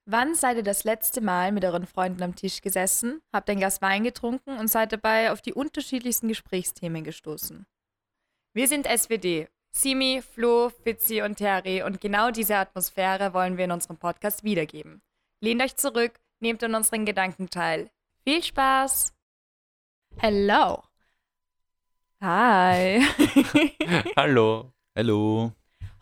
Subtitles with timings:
[0.06, 3.82] Wann seid ihr das letzte Mal mit euren Freunden am Tisch gesessen, habt ein Glas
[3.82, 7.66] Wein getrunken und seid dabei auf die unterschiedlichsten Gesprächsthemen gestoßen?
[8.54, 9.48] Wir sind SWD.
[9.70, 15.02] Simi, Flo, Fitzi und Terry und genau diese Atmosphäre wollen wir in unserem Podcast wiedergeben.
[15.40, 17.90] Lehnt euch zurück, nehmt an unseren Gedanken teil.
[18.24, 19.14] Viel Spaß!
[20.16, 20.82] Hello.
[22.20, 23.00] Hi!
[24.16, 24.72] Hallo.
[24.96, 25.52] Hallo.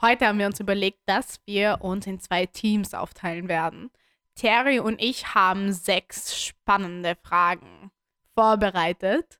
[0.00, 3.90] Heute haben wir uns überlegt, dass wir uns in zwei Teams aufteilen werden.
[4.34, 7.90] Terry und ich haben sechs spannende Fragen
[8.34, 9.38] vorbereitet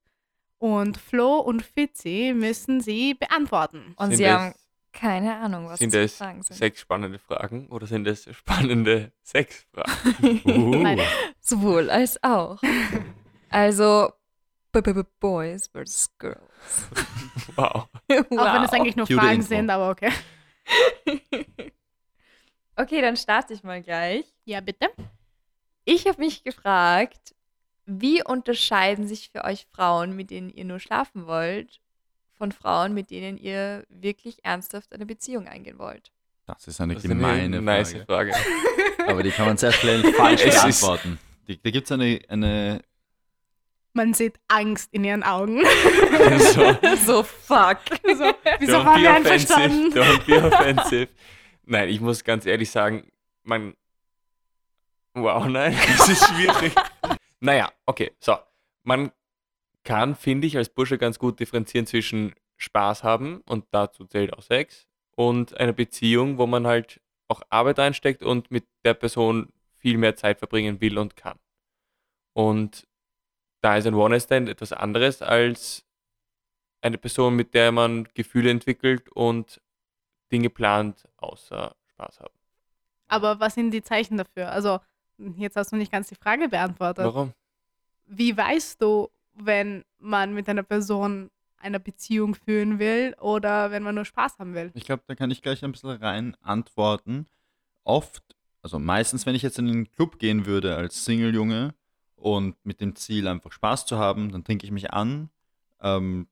[0.58, 3.94] und Flo und Fitzi müssen sie beantworten.
[3.96, 4.54] Und Sind sie haben
[4.92, 6.56] keine Ahnung, was Sind die es Fragen sind.
[6.56, 10.40] sechs spannende Fragen oder sind es spannende sechs Fragen?
[10.46, 10.76] Uh.
[10.82, 11.00] Nein.
[11.40, 12.60] Sowohl als auch.
[13.48, 14.10] Also,
[14.72, 16.40] B -b -b Boys versus Girls.
[17.54, 17.66] Wow.
[17.66, 18.72] Auch wenn es Wow.
[18.72, 19.46] eigentlich nur Cue the Fragen Intro.
[19.48, 20.10] sind, aber okay.
[22.74, 24.26] Okay, dann starte ich mal gleich.
[24.44, 24.88] Ja, bitte.
[25.84, 27.35] Ich habe mich gefragt,
[27.86, 31.80] wie unterscheiden sich für euch Frauen, mit denen ihr nur schlafen wollt,
[32.36, 36.10] von Frauen, mit denen ihr wirklich ernsthaft eine Beziehung eingehen wollt?
[36.46, 38.32] Das ist eine Das ist eine gemeine nice Frage.
[38.32, 38.32] Frage.
[39.08, 41.18] Aber die kann man sehr schnell falsch ist- beantworten.
[41.62, 42.82] Da gibt es eine, eine
[43.92, 45.62] Man sieht Angst in ihren Augen.
[46.52, 46.76] so,
[47.06, 47.78] so fuck.
[48.04, 49.92] so, wieso don't waren be wir einverstanden?
[49.94, 51.08] Don't be offensive.
[51.64, 53.08] Nein, ich muss ganz ehrlich sagen,
[53.44, 53.74] man.
[55.14, 56.72] Wow, nein, das ist schwierig.
[57.40, 58.36] Naja, okay, so.
[58.82, 59.10] Man
[59.84, 64.42] kann, finde ich, als Bursche ganz gut differenzieren zwischen Spaß haben und dazu zählt auch
[64.42, 64.86] Sex
[65.16, 70.16] und einer Beziehung, wo man halt auch Arbeit reinsteckt und mit der Person viel mehr
[70.16, 71.38] Zeit verbringen will und kann.
[72.32, 72.86] Und
[73.60, 75.84] da ist ein One-Night-Stand etwas anderes als
[76.82, 79.60] eine Person, mit der man Gefühle entwickelt und
[80.30, 82.34] Dinge plant, außer Spaß haben.
[83.08, 84.50] Aber was sind die Zeichen dafür?
[84.50, 84.80] Also,
[85.36, 87.04] jetzt hast du nicht ganz die Frage beantwortet.
[87.04, 87.32] Warum?
[88.06, 93.94] Wie weißt du, wenn man mit einer Person eine Beziehung führen will oder wenn man
[93.94, 94.70] nur Spaß haben will?
[94.74, 97.26] Ich glaube, da kann ich gleich ein bisschen rein antworten.
[97.84, 98.22] Oft,
[98.62, 101.74] also meistens, wenn ich jetzt in einen Club gehen würde als Single-Junge
[102.16, 105.30] und mit dem Ziel einfach Spaß zu haben, dann trinke ich mich an,
[105.80, 106.28] ähm,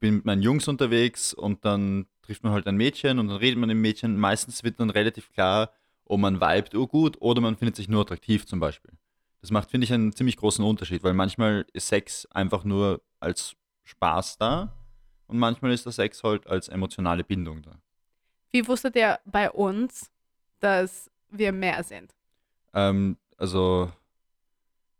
[0.00, 3.58] bin mit meinen Jungs unterwegs und dann trifft man halt ein Mädchen und dann redet
[3.58, 4.18] man mit dem Mädchen.
[4.18, 5.70] Meistens wird dann relativ klar,
[6.06, 8.92] ob man vibet urgut oder man findet sich nur attraktiv zum Beispiel.
[9.40, 13.54] Das macht, finde ich, einen ziemlich großen Unterschied, weil manchmal ist Sex einfach nur als
[13.84, 14.72] Spaß da
[15.26, 17.72] und manchmal ist der Sex halt als emotionale Bindung da.
[18.50, 20.10] Wie wusstet ihr bei uns,
[20.60, 22.14] dass wir mehr sind?
[22.72, 23.90] Ähm, also,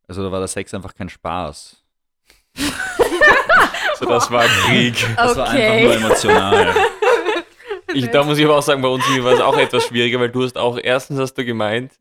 [0.07, 1.83] also da war der Sex einfach kein Spaß.
[3.99, 4.95] So, das war Krieg.
[5.17, 5.97] Das war einfach nur Okay.
[5.97, 6.75] emotional.
[7.97, 10.31] Ich, da muss ich aber auch sagen, bei uns war es auch etwas schwieriger, weil
[10.31, 11.93] du hast auch, erstens hast du gemeint,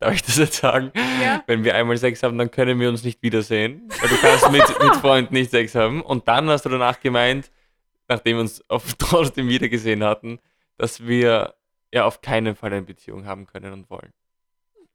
[0.00, 1.42] darf ich das jetzt sagen, Ja.
[1.46, 3.88] wenn wir einmal Sex haben, dann können wir uns nicht wiedersehen.
[4.00, 6.02] Weil du kannst mit, mit Freunden nicht Sex haben.
[6.02, 7.50] Und dann hast du danach gemeint,
[8.08, 10.38] nachdem wir uns auf, trotzdem wiedergesehen hatten,
[10.76, 11.54] dass wir
[11.92, 14.12] ja auf keinen Fall eine Beziehung haben können und wollen.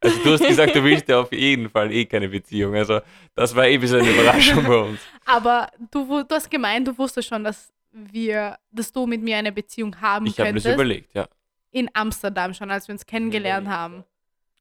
[0.01, 2.73] Also du hast gesagt, du willst ja auf jeden Fall eh keine Beziehung.
[2.75, 3.01] Also
[3.35, 4.99] das war eh ein bisschen eine Überraschung bei uns.
[5.25, 7.69] Aber du, du hast gemeint, du wusstest schon, dass
[8.11, 10.65] wir, dass du mit mir eine Beziehung haben Ich habe mir könntest.
[10.67, 11.27] das überlegt, ja.
[11.71, 13.95] in Amsterdam schon, als wir uns kennengelernt haben.
[13.95, 14.03] Ja,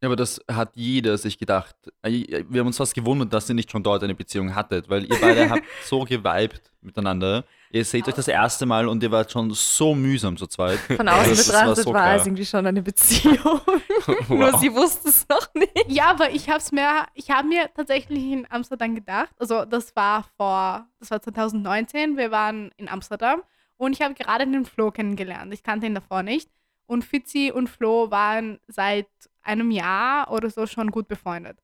[0.03, 1.75] aber das hat jeder sich gedacht.
[2.03, 5.05] Äh, Wir haben uns fast gewundert, dass ihr nicht schon dort eine Beziehung hattet, weil
[5.05, 7.45] ihr beide habt so geweibt miteinander.
[7.71, 10.79] Ihr seht euch das erste Mal und ihr wart schon so mühsam zu zweit.
[10.79, 13.37] Von außen Das war betrachtet so war, es irgendwie schon eine Beziehung.
[14.29, 14.61] Nur Wow.
[14.61, 15.73] sie wusste es noch nicht.
[15.89, 19.31] Ja, aber ich habe mir, ich habe mir tatsächlich in Amsterdam gedacht.
[19.39, 22.17] Also das war vor, das war 2019.
[22.17, 23.43] Wir waren in Amsterdam
[23.77, 25.53] und ich habe gerade den Flo kennengelernt.
[25.53, 26.49] Ich kannte ihn davor nicht.
[26.87, 29.09] Und Fitzi und Flo waren seit
[29.43, 31.59] einem Jahr oder so schon gut befreundet.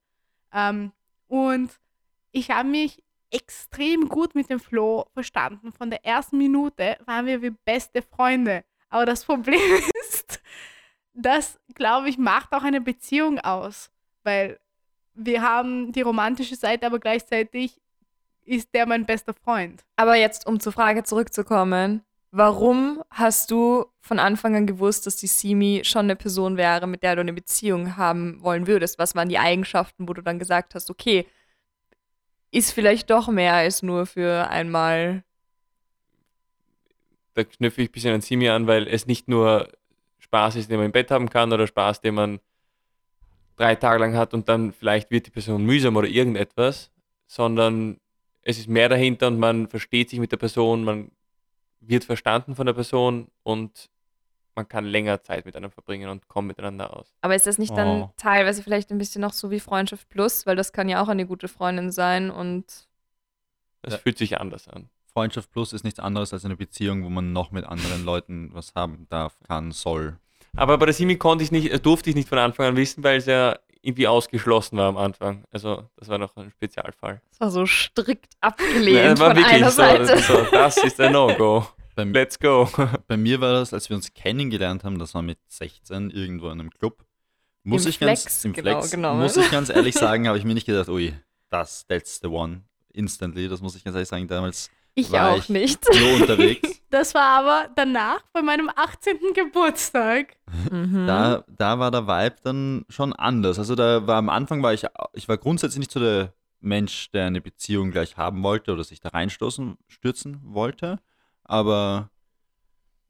[0.53, 0.93] Ähm,
[1.27, 1.71] und
[2.33, 5.73] ich habe mich extrem gut mit dem Flo verstanden.
[5.73, 8.65] Von der ersten Minute waren wir wie beste Freunde.
[8.89, 10.41] Aber das Problem ist,
[11.13, 13.91] das, glaube ich, macht auch eine Beziehung aus.
[14.23, 14.61] Weil
[15.15, 17.81] wir haben die romantische Seite, aber gleichzeitig
[18.45, 19.85] ist der mein bester Freund.
[19.97, 22.05] Aber jetzt, um zur Frage zurückzukommen,
[22.37, 27.03] warum hast du von Anfang an gewusst, dass die Simi schon eine Person wäre, mit
[27.05, 28.99] der du eine Beziehung haben wollen würdest?
[28.99, 31.27] Was waren die Eigenschaften, wo du dann gesagt hast, okay,
[32.51, 35.23] ist vielleicht doch mehr als nur für einmal
[37.35, 39.69] da knüpfe ich ein bisschen an Simi an, weil es nicht nur
[40.19, 42.41] Spaß ist, den man im Bett haben kann oder Spaß, den man
[43.57, 46.91] drei Tage lang hat und dann vielleicht wird die Person mühsam oder irgendetwas,
[47.27, 47.99] sondern
[48.43, 51.11] es ist mehr dahinter und man versteht sich mit der Person, man
[51.89, 53.91] wird verstanden von der Person und
[54.57, 57.13] man kann länger Zeit miteinander verbringen und kommt miteinander aus.
[57.23, 58.11] Aber ist das nicht dann Oh.
[58.17, 60.47] teilweise vielleicht ein bisschen noch so wie Freundschaft Plus?
[60.47, 62.65] Weil das kann ja auch eine gute Freundin sein und
[63.83, 63.99] Das Ja.
[63.99, 64.89] fühlt sich anders an.
[65.13, 68.75] Freundschaft Plus ist nichts anderes als eine Beziehung, wo man noch mit anderen Leuten was
[68.75, 70.19] haben darf, kann, soll.
[70.57, 73.03] Aber bei der Simi konnte ich nicht, äh, durfte ich nicht von Anfang an wissen,
[73.03, 75.45] weil es ja irgendwie ausgeschlossen war am Anfang.
[75.51, 77.21] Also das war noch ein Spezialfall.
[77.31, 80.19] das war so strikt Nein, abgelehnt das war von einer so, Seite.
[80.23, 81.67] so, das ist ein No-Go.
[81.95, 82.69] Bei, Let's go.
[83.07, 86.61] bei mir war das, als wir uns kennengelernt haben, das war mit 16 irgendwo in
[86.61, 87.05] einem Club.
[87.63, 89.21] Muss Im ich ganz, Flex, im genau Flex, genommen.
[89.21, 91.15] muss ich ganz ehrlich sagen, habe ich mir nicht gedacht, ui,
[91.51, 92.63] das, that's the one,
[92.93, 95.81] instantly, das muss ich ganz ehrlich sagen, damals Ich war auch ich nicht.
[95.99, 96.83] nur unterwegs.
[96.91, 99.19] Das war aber danach bei meinem 18.
[99.35, 100.37] Geburtstag.
[100.71, 101.07] Mhm.
[101.07, 103.59] Da, da war der Vibe dann schon anders.
[103.59, 107.27] Also da war am Anfang war ich, ich war grundsätzlich nicht so der Mensch, der
[107.27, 110.99] eine Beziehung gleich haben wollte oder sich da reinstoßen, stürzen wollte.
[111.45, 112.11] Aber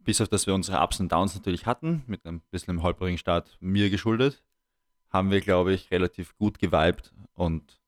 [0.01, 3.19] bis auf dass wir unsere Ups und Downs natürlich hatten, mit einem bisschen einem holprigen
[3.19, 4.43] Start mir geschuldet,
[5.11, 7.81] haben wir, glaube ich, relativ gut geweibt und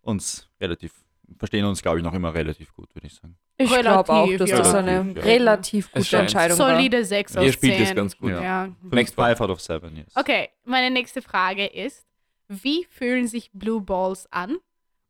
[0.00, 0.92] uns relativ,
[1.38, 3.36] verstehen uns, glaube ich, noch immer relativ gut, würde ich sagen.
[3.56, 4.58] Ich glaube auch, dass ja.
[4.58, 5.22] das eine Relativ, ja.
[5.22, 6.70] relativ gute scheint Entscheidung war.
[6.70, 7.82] Solide 6 aus Ihr spielt 10.
[7.84, 8.30] es ganz gut.
[8.30, 8.68] Ja.
[8.82, 9.28] Next one.
[9.28, 10.16] five out of seven, yes.
[10.16, 12.04] Okay, meine nächste Frage ist,
[12.48, 14.56] wie fühlen sich Blue Balls an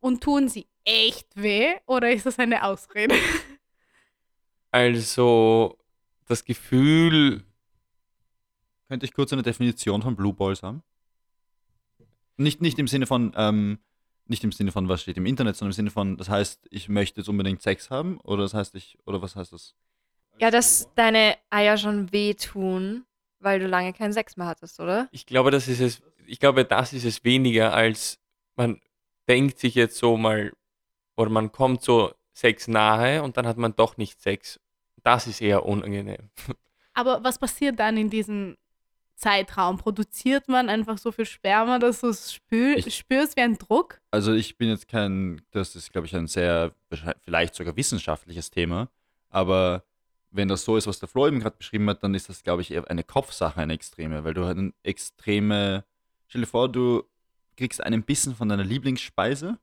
[0.01, 3.15] und tun sie echt weh oder ist das eine Ausrede?
[4.75, 5.79] Also
[6.27, 7.45] das Gefühl,
[8.89, 10.83] Könnte ich kurz eine Definition von Blue Balls haben?
[12.37, 13.79] Nicht, nicht im Sinne von, ähm,
[14.27, 16.89] nicht im Sinne von, was steht im Internet, sondern im Sinne von, das heißt, ich
[16.89, 19.75] möchte jetzt unbedingt Sex haben oder das heißt ich, oder was heißt das?
[20.41, 23.05] Ja, dass deine Eier schon wehtun,
[23.39, 25.09] weil du lange keinen Sex mehr hattest, oder?
[25.13, 28.19] ich glaube, das ist es, ich glaube, das ist es weniger, als
[28.57, 28.81] man
[29.29, 30.53] denkt sich jetzt so mal,
[31.17, 34.61] oder man kommt so Sex nahe und dann hat man doch nicht Sex.
[35.05, 36.31] Das ist eher unangenehm.
[36.95, 38.57] Aber was passiert dann in diesem
[39.17, 39.79] Zeitraum?
[39.79, 44.01] Produziert man einfach so viel Sperma, dass du es spür Ich- spürst wie ein Druck?
[44.11, 46.73] Also ich bin jetzt kein, das ist glaube ich ein sehr,
[47.23, 48.89] vielleicht sogar wissenschaftliches Thema,
[49.31, 49.85] aber
[50.31, 52.63] wenn das so ist, was der Flo eben gerade beschrieben hat, dann ist das glaube
[52.63, 55.85] ich eher eine Kopfsache, eine extreme, weil du halt eine extreme,
[56.27, 57.05] stell dir vor, du
[57.57, 59.59] kriegst einen Bissen von deiner Lieblingsspeise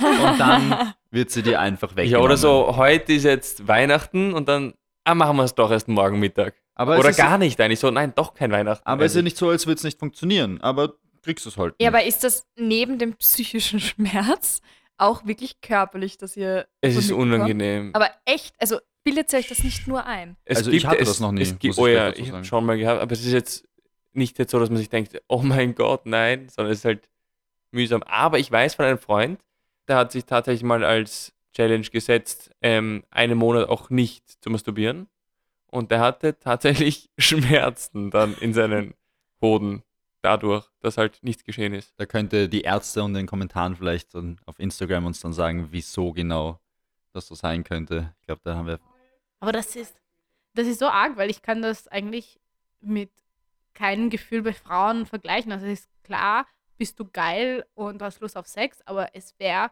[0.00, 2.08] und dann wird sie dir einfach weg.
[2.08, 4.74] Ja, oder so, heute ist jetzt Weihnachten und dann,
[5.04, 6.54] ah, machen wir es doch erst morgen Mittag.
[6.74, 8.86] Aber oder gar nicht eigentlich so, nein, doch kein Weihnachten.
[8.86, 11.56] Aber es ist ja nicht so, als würde es nicht funktionieren, aber kriegst du es
[11.56, 11.74] halt.
[11.80, 11.96] Ja, nicht.
[11.96, 14.60] aber ist das neben dem psychischen Schmerz
[14.96, 16.66] auch wirklich körperlich, dass ihr.
[16.80, 17.90] es ist unangenehm.
[17.94, 20.36] Aber echt, also bildet ihr euch das nicht nur ein.
[20.44, 22.32] Es Also ich hatte es, das noch nie, Es gibt, muss ich oh ja, ich
[22.32, 23.68] habe schon mal gehabt, aber es ist jetzt
[24.12, 27.08] nicht jetzt so, dass man sich denkt, oh mein Gott, nein, sondern es ist halt
[27.70, 28.02] mühsam.
[28.04, 29.40] Aber ich weiß von einem Freund,
[29.88, 35.08] der hat sich tatsächlich mal als Challenge gesetzt, ähm, einen Monat auch nicht zu masturbieren.
[35.66, 38.94] Und der hatte tatsächlich Schmerzen dann in seinen
[39.40, 39.82] Hoden
[40.22, 41.92] dadurch, dass halt nichts geschehen ist.
[41.98, 46.12] Da könnte die Ärzte und den Kommentaren vielleicht dann auf Instagram uns dann sagen, wieso
[46.12, 46.60] genau
[47.12, 48.14] das so sein könnte.
[48.20, 48.80] Ich glaube, da haben wir.
[49.40, 49.94] Aber das ist,
[50.54, 52.40] das ist so arg, weil ich kann das eigentlich
[52.80, 53.10] mit
[53.74, 55.52] keinem Gefühl bei Frauen vergleichen.
[55.52, 56.46] Also es ist klar,
[56.78, 59.70] bist du geil und hast Lust auf Sex, aber es wäre,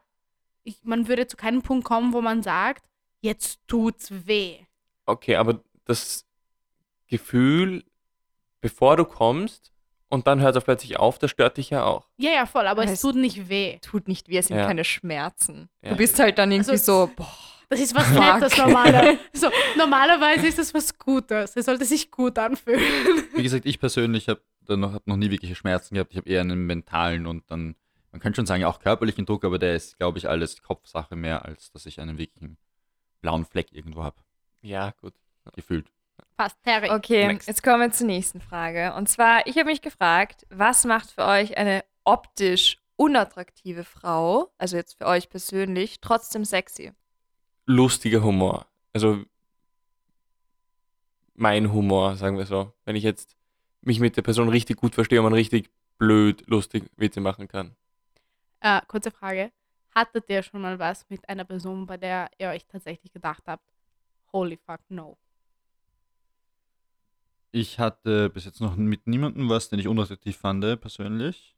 [0.85, 2.85] man würde zu keinem Punkt kommen, wo man sagt,
[3.21, 4.59] jetzt tut's weh.
[5.07, 6.25] Okay, aber das
[7.09, 7.85] Gefühl,
[8.61, 9.73] bevor du kommst
[10.09, 12.07] und dann hört es auch plötzlich auf, das stört dich ja auch.
[12.17, 13.79] Ja, ja, voll, aber es Heißt- tut nicht weh.
[13.81, 14.67] Tut nicht weh, es sind Ja.
[14.67, 15.69] keine Schmerzen.
[15.83, 15.91] Ja.
[15.91, 17.29] Du bist halt dann irgendwie Also- so, boah.
[17.69, 18.19] Das ist was Fuck.
[18.19, 19.17] Nettes normaler.
[19.33, 21.57] So, normalerweise ist das was Gutes.
[21.57, 22.83] Es sollte sich gut anfühlen.
[23.35, 26.13] Wie gesagt, ich persönlich habe noch, hab noch nie wirkliche Schmerzen gehabt.
[26.13, 27.75] Ich habe eher einen mentalen und dann,
[28.13, 31.45] man könnte schon sagen, auch körperlichen Druck, aber der ist, glaube ich, alles Kopfsache mehr,
[31.45, 32.57] als dass ich einen wirklichen
[33.21, 34.17] blauen Fleck irgendwo habe.
[34.61, 35.15] Ja, gut.
[35.57, 35.91] Gefühlt.
[36.37, 36.91] Passt, Terry.
[36.91, 37.49] Okay, Next.
[37.49, 38.95] jetzt kommen wir zur nächsten Frage.
[38.95, 44.77] Und zwar, ich habe mich gefragt, was macht für euch eine optisch unattraktive Frau, also
[44.77, 46.93] jetzt für euch persönlich, trotzdem sexy?
[47.67, 48.67] lustiger Humor.
[48.93, 49.23] Also
[51.35, 52.73] mein Humor, sagen wir so.
[52.85, 53.37] Wenn ich jetzt
[53.81, 57.75] mich mit der Person richtig gut verstehe und man richtig blöd, lustig Witze machen kann.
[58.63, 59.51] Äh, kurze Frage.
[59.95, 63.65] Hattet ihr schon mal was mit einer Person, bei der ihr euch tatsächlich gedacht habt,
[64.33, 65.19] holy fuck, no?
[67.51, 71.55] Ich hatte bis jetzt noch mit niemandem was, den ich unattraktiv fand, persönlich.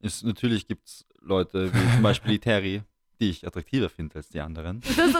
[0.00, 2.82] Ist, natürlich gibt es Leute, wie zum Beispiel die Terry,
[3.18, 4.80] die ich attraktiver finde als die anderen.
[4.82, 5.10] Das, das,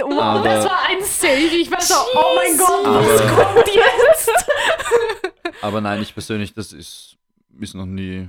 [0.00, 1.56] wow, Aber- das war ein Save.
[1.56, 5.62] Ich war so, oh mein Gott, was kommt jetzt?
[5.62, 7.16] Aber nein, ich persönlich, das ist,
[7.58, 8.28] ist noch nie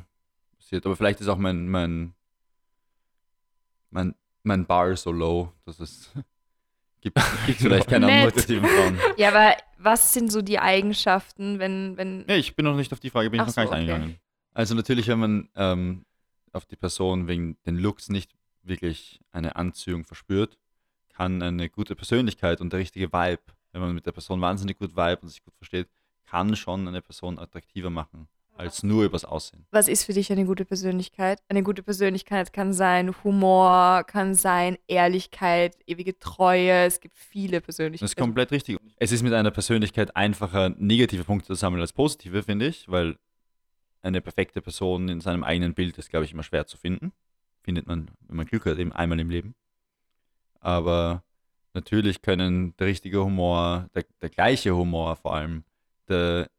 [0.57, 0.85] passiert.
[0.85, 2.13] Aber vielleicht ist auch mein, mein,
[3.89, 6.11] mein, mein Bar so low, dass es
[7.01, 8.97] gibt, gibt vielleicht keine attraktiven Frauen.
[9.17, 12.25] Ja, aber was sind so die Eigenschaften, wenn, wenn.
[12.25, 13.75] Nee, ich bin noch nicht auf die Frage, bin ich Ach noch gar nicht so,
[13.75, 13.91] okay.
[13.91, 14.19] eingegangen.
[14.53, 16.05] Also natürlich, wenn man ähm,
[16.51, 18.31] auf die Person wegen den Looks nicht
[18.63, 20.57] wirklich eine Anziehung verspürt,
[21.09, 23.41] kann eine gute Persönlichkeit und der richtige Vibe,
[23.71, 25.87] wenn man mit der Person wahnsinnig gut vibe und sich gut versteht,
[26.25, 28.27] kann schon eine Person attraktiver machen,
[28.59, 29.65] als nur übers Aussehen.
[29.71, 31.39] Was ist für dich eine gute Persönlichkeit?
[31.47, 36.85] Eine gute Persönlichkeit kann sein Humor, kann sein Ehrlichkeit, ewige Treue.
[36.85, 38.05] Es gibt viele Das Persönlichkeiten.
[38.05, 38.77] ist komplett richtig.
[38.97, 43.17] Es ist mit einer Persönlichkeit einfacher, negative Punkte zu sammeln als positive, finde ich, weil
[44.01, 47.13] eine perfekte Person in seinem eigenen Bild ist, glaube ich, immer schwer zu finden.
[47.63, 49.55] Findet man, wenn man Glück hat, eben einmal im Leben.
[50.59, 51.23] Aber
[51.73, 55.63] natürlich können der richtige Humor, der, der gleiche Humor vor allem,
[56.09, 56.49] der,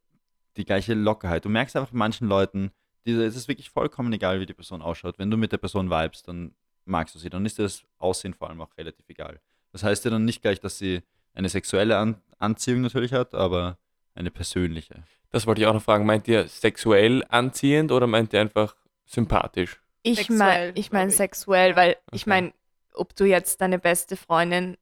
[0.60, 1.44] die gleiche Lockerheit.
[1.44, 2.70] Du merkst einfach bei manchen Leuten,
[3.06, 5.18] die, es ist wirklich vollkommen egal, wie die Person ausschaut.
[5.18, 7.30] Wenn du mit der Person vibest, dann magst du sie.
[7.30, 9.40] Dann ist dir das Aussehen vor allem auch relativ egal.
[9.72, 11.02] Das heißt ja dann nicht gleich, dass sie
[11.34, 13.78] eine sexuelle An Anziehung natürlich hat, aber
[14.14, 15.02] eine persönliche.
[15.30, 16.06] Das wollte ich auch noch fragen.
[16.06, 18.74] Meint ihr sexuell anziehend oder meint ihr einfach
[19.06, 19.80] sympathisch?
[20.02, 21.16] Ich meine ich mein ich.
[21.16, 22.30] sexuell, weil ich Okay.
[22.30, 22.52] meine,
[22.94, 24.76] ob du jetzt deine beste Freundin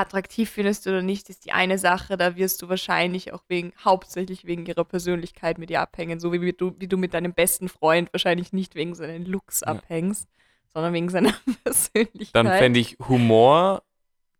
[0.00, 2.16] attraktiv findest oder nicht, ist die eine Sache.
[2.16, 6.18] Da wirst du wahrscheinlich auch wegen, hauptsächlich wegen ihrer Persönlichkeit mit ihr abhängen.
[6.20, 9.68] So wie du, wie du mit deinem besten Freund wahrscheinlich nicht wegen seinen Looks Ja.
[9.68, 10.28] abhängst,
[10.72, 11.32] sondern wegen seiner
[11.64, 12.34] Persönlichkeit.
[12.34, 13.82] Dann fände ich Humor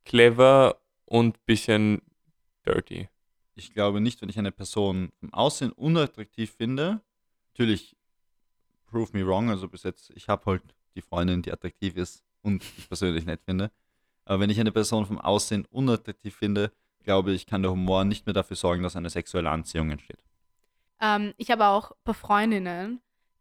[0.05, 2.03] clever und bisschen
[2.67, 3.09] dirty.
[3.55, 7.01] Ich glaube nicht, wenn ich eine Person vom Aussehen unattraktiv finde,
[7.53, 7.97] natürlich
[8.87, 10.63] prove me wrong, also bis jetzt, ich habe halt
[10.95, 13.71] die Freundin, die attraktiv ist und ich persönlich nett finde.
[14.31, 16.71] Aber wenn ich eine Person vom Aussehen unattraktiv finde,
[17.03, 20.23] glaube ich, kann der Humor nicht mehr dafür sorgen, dass eine sexuelle Anziehung entsteht.
[21.01, 23.01] Ähm, ich habe auch ein paar Freundinnen,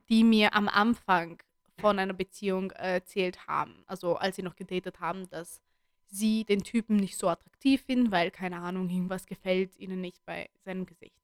[0.10, 1.44] die mir am Anfang
[1.78, 5.62] von einer Beziehung äh, erzählt haben, also als sie noch gedatet haben, dass
[6.08, 10.50] sie den Typen nicht so attraktiv finden, weil, keine Ahnung, irgendwas gefällt ihnen nicht bei
[10.66, 11.22] seinem Gesicht.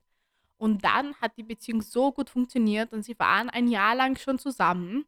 [0.57, 4.37] Und dann hat die Beziehung so gut funktioniert und sie waren ein Jahr lang schon
[4.37, 5.05] zusammen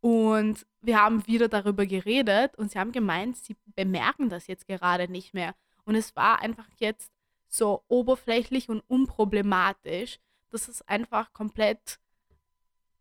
[0.00, 5.10] und wir haben wieder darüber geredet und sie haben gemeint, sie bemerken das jetzt gerade
[5.10, 5.54] nicht mehr.
[5.84, 7.10] Und es war einfach jetzt
[7.48, 10.18] so oberflächlich und unproblematisch,
[10.50, 11.98] dass es einfach komplett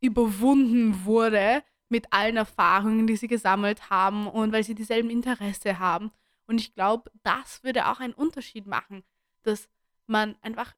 [0.02, 6.12] überwunden wurde mit allen Erfahrungen, die sie gesammelt haben und weil sie dieselben Interesse haben.
[6.48, 9.04] Und ich glaube, das würde auch einen Unterschied machen,
[9.44, 9.68] dass
[10.08, 10.75] man einfach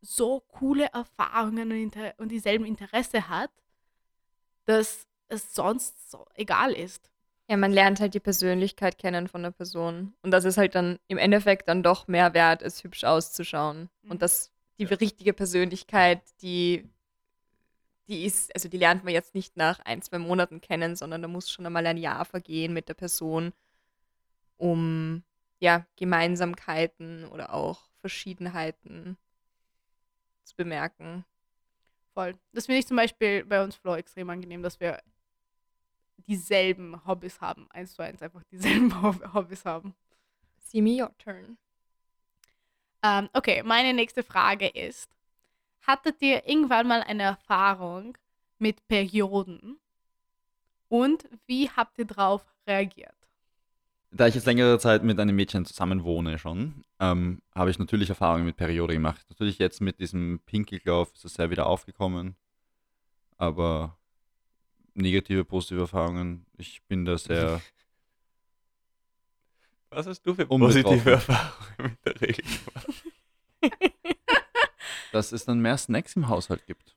[0.00, 3.50] so coole Erfahrungen und, dieselben Interesse hat,
[4.64, 7.10] dass es sonst so egal ist.
[7.48, 10.14] Ja, man lernt halt die Persönlichkeit kennen von der Person.
[10.22, 13.88] Und das ist halt dann im Endeffekt dann doch mehr wert, als hübsch auszuschauen.
[14.02, 14.10] Mhm.
[14.10, 16.88] Und das, die richtige Persönlichkeit, die,
[18.08, 21.28] die ist, also die lernt man jetzt nicht nach ein, zwei Monaten kennen, sondern da
[21.28, 23.52] muss schon einmal ein Jahr vergehen mit der Person,
[24.56, 25.22] um
[25.60, 29.16] ja, Gemeinsamkeiten oder auch Verschiedenheiten
[30.42, 31.24] zu bemerken.
[32.12, 32.34] Voll.
[32.52, 35.00] Das finde ich zum Beispiel bei uns Flo extrem angenehm, dass wir
[36.18, 37.66] dieselben Hobbys haben.
[37.70, 39.94] Eins zu eins einfach dieselben Hob- Hobbys haben.
[40.58, 41.58] See me your turn.
[43.02, 45.08] Ähm, okay, meine nächste Frage ist:
[45.82, 48.16] Hattet ihr irgendwann mal eine Erfahrung
[48.58, 49.78] mit Perioden?
[50.88, 53.12] Und wie habt ihr darauf reagiert?
[54.12, 58.08] Da ich jetzt längere Zeit mit einem Mädchen zusammen wohne schon, ähm, habe ich natürlich
[58.08, 59.26] Erfahrungen mit Periode gemacht.
[59.28, 62.36] Natürlich jetzt mit diesem Pinkelglauf ist es sehr wieder aufgekommen.
[63.36, 63.98] Aber
[64.96, 67.60] negative, positive Erfahrungen, ich bin da sehr.
[69.90, 72.86] Was hast du für positive Erfahrungen mit der Regel gemacht?
[75.12, 76.94] dass es dann mehr Snacks im Haushalt gibt.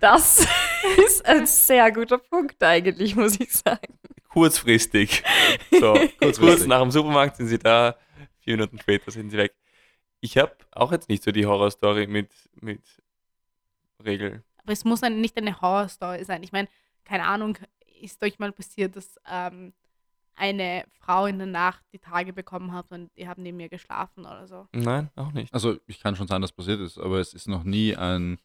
[0.00, 0.46] Das
[1.04, 3.98] ist ein sehr guter Punkt eigentlich, muss ich sagen.
[4.28, 5.22] Kurzfristig.
[5.70, 6.66] So, kurz, kurz Kurzfristig.
[6.68, 7.96] nach dem Supermarkt sind sie da,
[8.40, 9.54] vier Minuten später sind sie weg.
[10.20, 12.82] Ich habe auch jetzt nicht so die Horrorstory mit, mit
[14.04, 14.42] Regel.
[14.56, 16.42] Aber es muss dann nicht eine Horrorstory sein.
[16.42, 16.68] Ich meine,
[17.04, 17.58] keine Ahnung,
[18.00, 19.72] ist euch mal passiert, dass ähm,
[20.36, 24.20] eine Frau in der Nacht die Tage bekommen hat und die haben neben mir geschlafen
[24.24, 24.66] oder so?
[24.72, 25.52] Nein, auch nicht.
[25.54, 28.38] Also, ich kann schon sagen, dass passiert ist, aber es ist noch nie ein,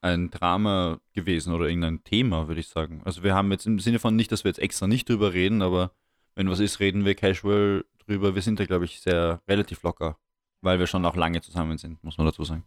[0.00, 3.02] ein Drama gewesen oder irgendein Thema, würde ich sagen.
[3.04, 5.62] Also, wir haben jetzt im Sinne von nicht, dass wir jetzt extra nicht drüber reden,
[5.62, 5.92] aber
[6.34, 8.34] wenn was ist, reden wir casual drüber.
[8.34, 10.16] Wir sind da, glaube ich, sehr relativ locker,
[10.62, 12.64] weil wir schon auch lange zusammen sind, muss man dazu sagen.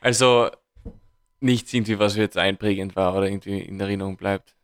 [0.00, 0.50] Also
[1.40, 4.54] nichts irgendwie, was jetzt einprägend war oder irgendwie in Erinnerung bleibt.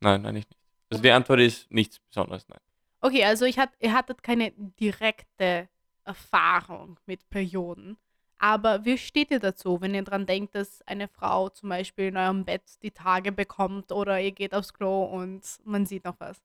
[0.00, 0.60] Nein, eigentlich nicht.
[0.90, 2.60] Also die Antwort ist nichts Besonderes, nein.
[3.00, 5.68] Okay, also ich hat, ihr hattet keine direkte
[6.04, 7.96] Erfahrung mit Perioden.
[8.38, 12.16] Aber wie steht ihr dazu, wenn ihr dran denkt, dass eine Frau zum Beispiel in
[12.16, 16.40] eurem Bett die Tage bekommt oder ihr geht aufs Klo und man sieht noch was?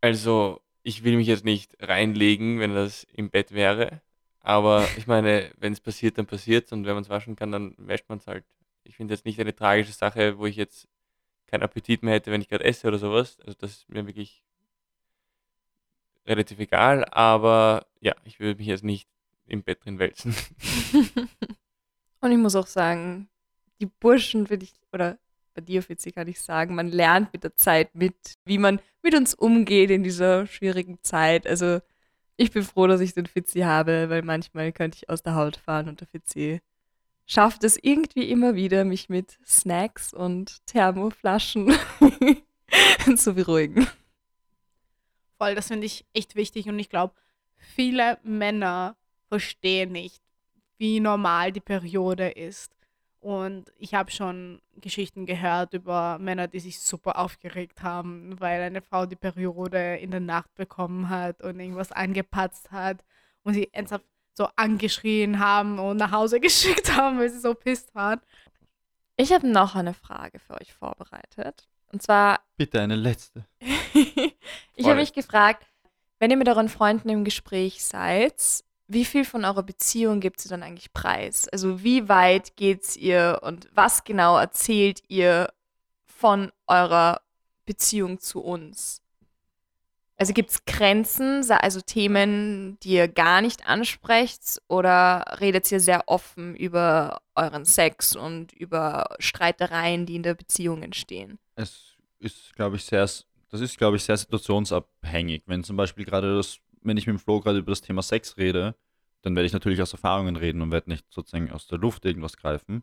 [0.00, 4.00] Also, ich will mich jetzt nicht reinlegen, wenn das im Bett wäre.
[4.48, 7.74] Aber ich meine, wenn es passiert, dann passiert Und wenn man es waschen kann, dann
[7.76, 8.46] wäscht man es halt.
[8.82, 10.88] Ich finde jetzt nicht eine tragische Sache, wo ich jetzt
[11.48, 13.38] keinen Appetit mehr hätte, wenn ich gerade esse oder sowas.
[13.40, 14.42] Also das ist mir wirklich
[16.26, 17.04] relativ egal.
[17.10, 19.06] Aber ja, ich würde mich jetzt nicht
[19.44, 20.34] im Bett drin wälzen.
[22.22, 23.28] Und ich muss auch sagen,
[23.80, 25.18] die Burschen will ich, oder
[25.52, 29.14] bei dir, Fitzi, kann ich sagen, man lernt mit der Zeit mit, wie man mit
[29.14, 31.46] uns umgeht in dieser schwierigen Zeit.
[31.46, 31.80] Also
[32.38, 35.56] ich bin froh, dass ich den Fitzi habe, weil manchmal könnte ich aus der Haut
[35.56, 36.60] fahren und der Fitzi
[37.26, 41.76] schafft es irgendwie immer wieder, mich mit Snacks und Thermoflaschen
[43.16, 43.86] zu beruhigen.
[45.36, 47.14] Voll, das finde ich echt wichtig und ich glaube,
[47.56, 48.96] viele Männer
[49.28, 50.22] verstehen nicht,
[50.78, 52.72] wie normal die Periode ist.
[53.20, 58.80] Und ich habe schon Geschichten gehört über Männer, die sich super aufgeregt haben, weil eine
[58.80, 63.04] Frau die Periode in der Nacht bekommen hat und irgendwas angepatzt hat
[63.42, 67.94] und sie ernsthaft so angeschrien haben und nach Hause geschickt haben, weil sie so pisst
[67.94, 68.20] waren.
[69.16, 71.68] Ich habe noch eine Frage für euch vorbereitet.
[71.90, 72.40] Und zwar.
[72.56, 73.46] Bitte eine letzte.
[74.74, 75.66] ich habe mich gefragt,
[76.20, 80.48] wenn ihr mit euren Freunden im Gespräch seid, wie viel von eurer Beziehung gibt sie
[80.48, 81.46] dann eigentlich preis?
[81.48, 85.52] Also wie weit geht's ihr und was genau erzählt ihr
[86.06, 87.20] von eurer
[87.66, 89.02] Beziehung zu uns?
[90.16, 96.08] Also gibt es Grenzen, also Themen, die ihr gar nicht ansprecht oder redet ihr sehr
[96.08, 101.38] offen über euren Sex und über Streitereien, die in der Beziehung entstehen?
[101.54, 105.44] Es ist, glaube ich, sehr, das ist, glaube ich, sehr situationsabhängig.
[105.46, 108.36] Wenn zum Beispiel gerade das wenn ich mit dem Flo gerade über das Thema Sex
[108.36, 108.74] rede,
[109.22, 112.36] dann werde ich natürlich aus Erfahrungen reden und werde nicht sozusagen aus der Luft irgendwas
[112.36, 112.82] greifen.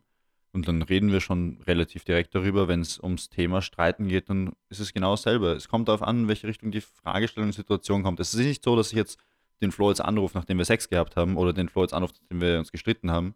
[0.52, 2.68] Und dann reden wir schon relativ direkt darüber.
[2.68, 5.52] Wenn es ums Thema Streiten geht, dann ist es genau dasselbe.
[5.52, 8.20] Es kommt darauf an, in welche Richtung die Fragestellung und Situation kommt.
[8.20, 9.18] Es ist nicht so, dass ich jetzt
[9.60, 12.40] den Flo jetzt anrufe, nachdem wir Sex gehabt haben, oder den Flo jetzt anrufe, nachdem
[12.40, 13.34] wir uns gestritten haben.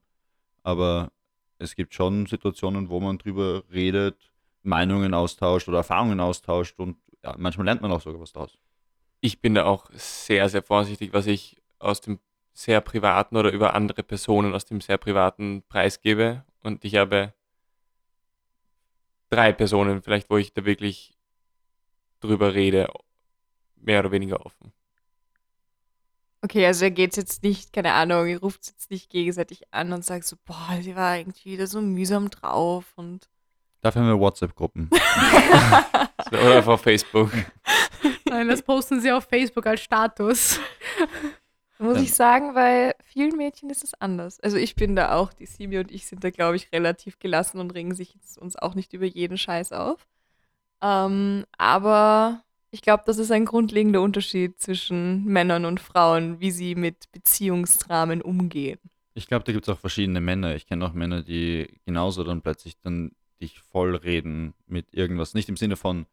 [0.62, 1.12] Aber
[1.58, 4.30] es gibt schon Situationen, wo man drüber redet,
[4.62, 8.58] Meinungen austauscht oder Erfahrungen austauscht und ja, manchmal lernt man auch sogar was daraus
[9.20, 12.18] ich bin da auch sehr, sehr vorsichtig, was ich aus dem
[12.52, 16.44] sehr privaten oder über andere Personen aus dem sehr privaten preisgebe.
[16.62, 17.32] Und ich habe
[19.30, 21.16] drei Personen vielleicht, wo ich da wirklich
[22.20, 22.88] drüber rede,
[23.76, 24.72] mehr oder weniger offen.
[26.42, 30.04] Okay, also geht es jetzt nicht, keine Ahnung, ihr ruft jetzt nicht gegenseitig an und
[30.04, 33.28] sagt so, boah, sie war irgendwie wieder so mühsam drauf und.
[33.82, 34.90] Dafür haben wir WhatsApp-Gruppen.
[36.30, 37.30] oder auf Facebook.
[38.30, 40.60] Nein, das posten sie auf Facebook als Status.
[41.78, 44.38] Muss ich sagen, weil vielen Mädchen ist es anders.
[44.40, 47.58] Also ich bin da auch, die Simi und ich sind da, glaube ich, relativ gelassen
[47.58, 50.06] und regen sich uns auch nicht über jeden Scheiß auf.
[50.82, 56.74] Ähm, aber ich glaube, das ist ein grundlegender Unterschied zwischen Männern und Frauen, wie sie
[56.74, 58.78] mit Beziehungsdramen umgehen.
[59.14, 60.54] Ich glaube, da gibt es auch verschiedene Männer.
[60.54, 65.32] Ich kenne auch Männer, die genauso dann plötzlich dann dich vollreden mit irgendwas.
[65.32, 66.06] Nicht im Sinne von,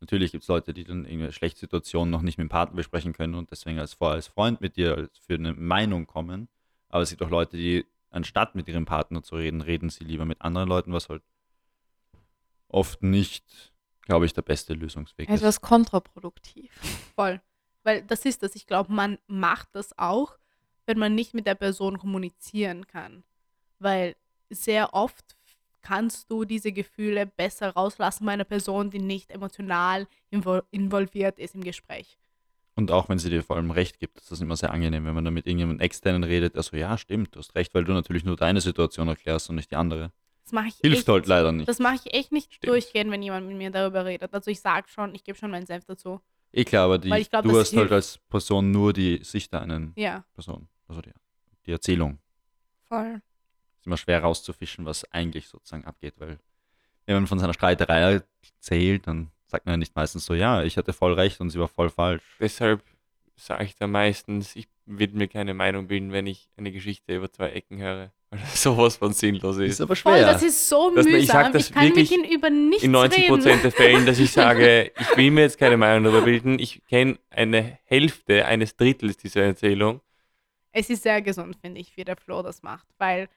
[0.00, 3.12] Natürlich gibt es Leute, die dann irgendeine schlechte Situation noch nicht mit dem Partner besprechen
[3.12, 6.48] können und deswegen als, vor, als Freund mit dir für eine Meinung kommen.
[6.88, 10.24] Aber es gibt auch Leute, die anstatt mit ihrem Partner zu reden, reden sie lieber
[10.24, 11.22] mit anderen Leuten, was halt
[12.68, 15.42] oft nicht, glaube ich, der beste Lösungsweg Etwas ist.
[15.42, 16.72] Etwas kontraproduktiv.
[17.14, 17.40] Voll.
[17.82, 18.54] Weil das ist das.
[18.56, 20.38] Ich glaube, man macht das auch,
[20.86, 23.22] wenn man nicht mit der Person kommunizieren kann.
[23.78, 24.16] Weil
[24.50, 25.36] sehr oft
[25.82, 31.54] kannst du diese Gefühle besser rauslassen bei einer Person, die nicht emotional invol involviert ist
[31.54, 32.18] im Gespräch.
[32.76, 35.14] Und auch wenn sie dir vor allem recht gibt, ist das immer sehr angenehm, wenn
[35.14, 37.92] man dann mit irgendjemandem externen redet, der so, ja, stimmt, du hast recht, weil du
[37.92, 40.12] natürlich nur deine Situation erklärst und nicht die andere.
[40.44, 41.68] Das mache ich Hilft echt, halt leider nicht.
[41.68, 42.70] Das mache ich echt nicht stimmt.
[42.70, 44.32] durchgehen, wenn jemand mit mir darüber redet.
[44.32, 46.20] Also ich sage schon, ich gebe schon meinen Senf dazu.
[46.52, 47.76] Eh klar, aber die, glaub, du hast halt hilft.
[47.76, 50.24] halt als Person nur die Sicht der einen ja.
[50.34, 51.12] Person, also die,
[51.66, 52.18] die Erzählung.
[52.84, 53.20] Voll
[53.80, 56.38] ist immer schwer rauszufischen, was eigentlich sozusagen abgeht, weil
[57.06, 58.20] wenn man von seiner Streiterei
[58.58, 61.58] erzählt, dann sagt man ja nicht meistens so, ja, ich hatte voll recht und sie
[61.58, 62.22] war voll falsch.
[62.38, 62.82] Deshalb
[63.36, 67.32] sage ich da meistens, ich will mir keine Meinung bilden, wenn ich eine Geschichte über
[67.32, 68.12] zwei Ecken höre.
[68.30, 69.72] Weil das sowas von sinnlos ist.
[69.72, 70.12] Ist aber schwer.
[70.12, 71.20] Voll, das ist so dass, mühsam.
[71.20, 74.06] Ich, sag das ich kann wirklich mit ihnen über nichts In 90 Prozent der Fällen,
[74.06, 76.60] dass ich sage, ich will mir jetzt keine Meinung darüber bilden.
[76.60, 80.00] Ich kenne eine Hälfte eines Drittels dieser Erzählung.
[80.70, 83.28] Es ist sehr gesund, finde ich, wie der Flo das macht, weil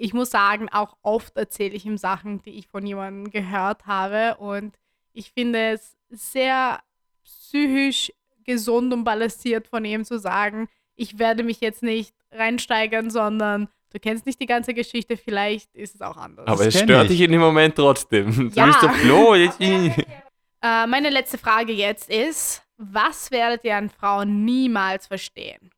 [0.00, 4.36] ich muss sagen, auch oft erzähle ich ihm Sachen, die ich von jemandem gehört habe.
[4.38, 4.78] Und
[5.12, 6.80] ich finde es sehr
[7.24, 8.12] psychisch
[8.44, 13.98] gesund und balanciert von ihm zu sagen, ich werde mich jetzt nicht reinsteigern, sondern du
[14.00, 16.46] kennst nicht die ganze Geschichte, vielleicht ist es auch anders.
[16.46, 17.10] Aber es stört ich.
[17.12, 18.50] dich in dem Moment trotzdem.
[18.54, 18.66] Ja.
[18.66, 19.34] Du bist der Flo.
[19.34, 25.70] Äh, meine letzte Frage jetzt ist, was werdet ihr an Frauen niemals verstehen?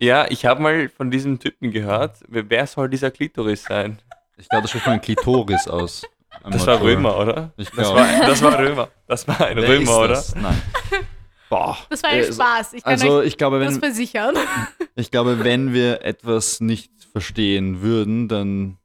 [0.00, 2.18] Ja, ich habe mal von diesem Typen gehört.
[2.28, 3.98] Wer soll dieser Klitoris sein?
[4.36, 6.02] Ich glaube, das spricht von einem Klitoris aus.
[6.48, 7.52] Das war Römer, oder?
[7.56, 8.88] Ich Das war, das war Römer.
[9.06, 10.08] Das war ein Wer Römer, ist oder?
[10.08, 10.34] das?
[10.36, 10.62] Nein.
[11.48, 11.78] Boah.
[11.88, 12.72] Das war ein Äh, Spaß.
[12.74, 14.36] Ich kann Also euch ich glaube, das wenn, versichern.
[14.96, 18.76] ich glaube, wenn wir etwas nicht verstehen würden, dann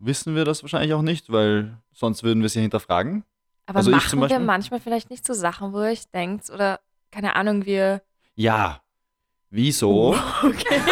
[0.00, 3.24] wissen wir das wahrscheinlich auch nicht, weil sonst würden wir sie hinterfragen.
[3.66, 6.10] Aber Also ich machen zum wir Beispiel- manchmal vielleicht nicht so Sachen, wo ihr euch
[6.10, 6.80] denkt, oder
[7.12, 8.02] keine Ahnung, wir.
[8.34, 8.80] Ja.
[9.54, 10.16] Wieso?
[10.42, 10.80] Okay.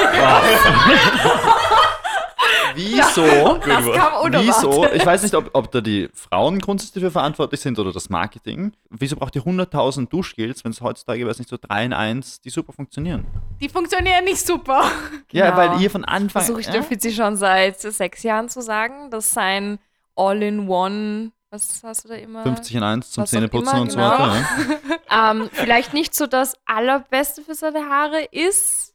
[2.75, 3.59] Wieso?
[3.59, 4.43] Das kam unerwartet.
[4.43, 4.87] Wieso?
[4.93, 8.73] Ich weiß nicht, ob, ob da die Frauen grundsätzlich dafür verantwortlich sind oder das Marketing.
[8.91, 12.51] Wieso braucht ihr 100.000 Duschgels, wenn es heutzutage, weiß nicht, so 3 in 1, die
[12.51, 13.27] super funktionieren?
[13.61, 14.85] Die funktionieren nicht super.
[15.33, 15.57] Ja, Genau.
[15.57, 16.73] weil ihr von Anfang Versuche ich ja?
[16.75, 19.11] dürfte sie schon seit sechs Jahren zu sagen.
[19.11, 19.79] Das ist ein
[20.17, 21.33] All-in-One.
[21.51, 22.45] Was hast du da immer?
[22.45, 24.11] 50 in 1 zum Zähneputzen immer, und so genau.
[24.11, 24.35] weiter.
[24.35, 24.97] Ja?
[25.33, 28.95] Ähm, vielleicht nicht so das Allerbeste für seine Haare ist.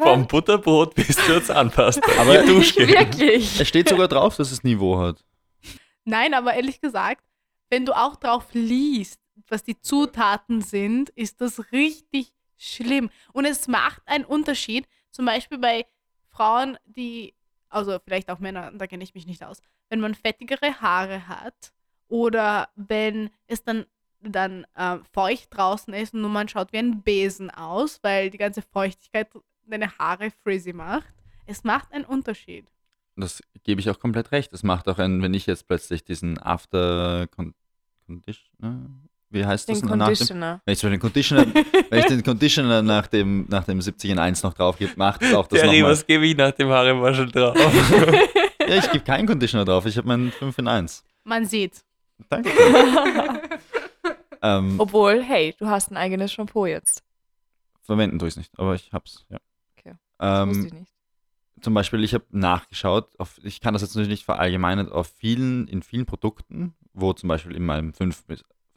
[0.00, 2.00] Vom Butterbrot bis zur Zahnpasta.
[2.18, 3.60] Aber- wirklich.
[3.60, 5.22] Es steht sogar drauf, dass es Niveau hat.
[6.06, 7.22] Nein, aber ehrlich gesagt,
[7.68, 13.10] wenn du auch drauf liest, was die Zutaten sind, ist das richtig schlimm.
[13.32, 15.86] Und es macht einen Unterschied, zum Beispiel bei
[16.30, 17.34] Frauen, die,
[17.68, 21.72] also vielleicht auch Männer, da kenne ich mich nicht aus, wenn man fettigere Haare hat
[22.08, 23.86] oder wenn es dann,
[24.20, 28.38] dann äh, feucht draußen ist und nur man schaut wie ein Besen aus, weil die
[28.38, 29.28] ganze Feuchtigkeit
[29.66, 31.12] deine Haare frizzy macht.
[31.46, 32.66] Es macht einen Unterschied.
[33.16, 34.52] Das gebe ich auch komplett recht.
[34.52, 37.54] Das macht auch einen, wenn ich jetzt plötzlich diesen After Con
[38.06, 38.90] Conditioner,
[39.30, 39.80] wie heißt das?
[39.80, 40.60] Den nach dem, Conditioner.
[40.64, 41.46] wenn ich den Conditioner,
[41.90, 45.22] wenn ich den Conditioner nach dem, nach dem 70 in 1 noch drauf gebe, macht
[45.22, 45.92] es auch das Terry, nochmal.
[45.92, 47.56] was gebe ich nach dem Haarewaschen drauf?
[48.68, 49.86] Ja, ich gebe keinen Conditioner drauf.
[49.86, 51.04] Ich habe meinen 5 in 1.
[51.24, 51.84] Man sieht.
[52.28, 52.50] Danke.
[54.42, 57.02] ähm, Obwohl, hey, du hast ein eigenes Shampoo jetzt.
[57.82, 59.38] verwenden tue ich es nicht, aber ich hab's, ja.
[59.78, 59.94] Okay.
[60.18, 60.92] Das wusste Ähm, ich nicht.
[61.62, 65.66] zum Beispiel, ich habe nachgeschaut, auf, ich kann das jetzt natürlich nicht verallgemeinern, auf vielen,
[65.68, 68.24] in vielen Produkten, wo zum Beispiel in meinem 5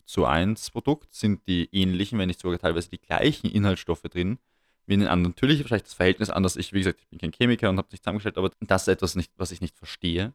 [0.06, 4.40] zu 1 Produkt sind die ähnlichen, wenn nicht sogar teilweise die gleichen Inhaltsstoffe drin,
[4.88, 5.34] wie in den anderen.
[5.34, 6.56] Natürlich ist vielleicht das Verhältnis anders.
[6.56, 9.16] Ich, wie gesagt, ich bin kein Chemiker und habe nicht zusammengestellt, aber das ist etwas,
[9.16, 10.34] nicht, was ich nicht verstehe,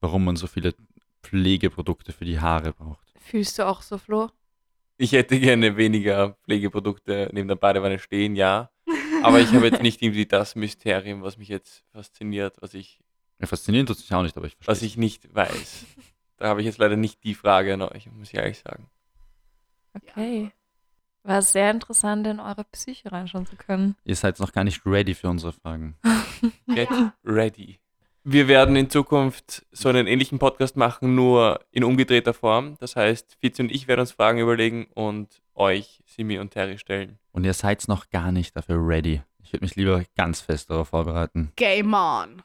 [0.00, 0.74] warum man so viele
[1.22, 3.12] Pflegeprodukte für die Haare braucht.
[3.18, 4.30] Fühlst du auch so, Flo?
[4.96, 8.70] Ich hätte gerne weniger Pflegeprodukte neben der Badewanne stehen, ja.
[9.22, 13.00] Aber ich habe jetzt nicht irgendwie das Mysterium, was mich jetzt fasziniert, was ich,
[13.40, 14.72] Ja, faszinierend tut es mich auch nicht, aber ich verstehe.
[14.72, 15.86] was ich nicht weiß.
[16.36, 18.88] Da habe ich jetzt leider nicht die Frage an euch, muss ich ehrlich sagen.
[19.94, 20.52] Okay.
[21.28, 23.96] War sehr interessant, in eure Psyche reinschauen zu können.
[24.06, 25.94] Ihr seid noch gar nicht ready für unsere Fragen.
[26.74, 26.88] Get
[27.22, 27.80] ready.
[28.24, 32.76] Wir werden in Zukunft so einen ähnlichen Podcast machen, nur in umgedrehter Form.
[32.80, 37.18] Das heißt, Fizi und ich werden uns Fragen überlegen und euch, Simi und Terry, stellen.
[37.32, 39.20] Und ihr seid noch gar nicht dafür ready.
[39.42, 41.52] Ich würde mich lieber ganz fest darauf vorbereiten.
[41.56, 42.42] Game on.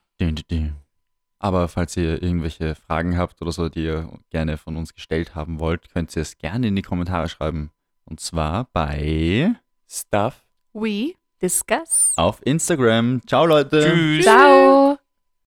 [1.39, 5.61] Aber falls ihr irgendwelche Fragen habt oder so, die ihr gerne von uns gestellt haben
[5.61, 7.71] wollt, könnt ihr es gerne in die Kommentare schreiben.
[8.05, 9.55] Und zwar bei
[9.89, 10.43] Stuff.
[10.73, 12.13] We Discuss.
[12.15, 13.21] auf Instagram.
[13.27, 13.81] Ciao Leute.
[13.83, 14.23] Tschüss.
[14.25, 14.92] Ciao.